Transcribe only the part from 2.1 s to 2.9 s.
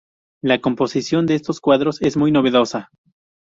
muy novedosa.